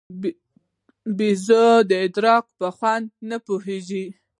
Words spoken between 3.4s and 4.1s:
پوهېږي.